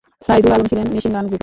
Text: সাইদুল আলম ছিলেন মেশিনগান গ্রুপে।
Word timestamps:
সাইদুল 0.21 0.51
আলম 0.53 0.67
ছিলেন 0.67 0.85
মেশিনগান 0.93 1.25
গ্রুপে। 1.25 1.39